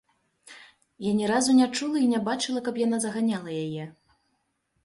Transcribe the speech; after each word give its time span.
Я 1.07 1.11
ні 1.19 1.27
разу 1.33 1.51
не 1.59 1.67
чула 1.79 1.97
і 2.05 2.07
не 2.13 2.21
бачыла, 2.31 2.59
каб 2.69 2.75
яна 2.85 2.97
заганяла 3.05 3.51
яе. 3.65 3.85